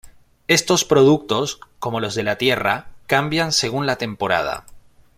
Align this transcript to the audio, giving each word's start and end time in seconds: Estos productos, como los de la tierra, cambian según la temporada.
Estos 0.47 0.83
productos, 0.83 1.59
como 1.77 1.99
los 1.99 2.15
de 2.15 2.23
la 2.23 2.39
tierra, 2.39 2.87
cambian 3.05 3.51
según 3.51 3.85
la 3.85 3.97
temporada. 3.97 4.65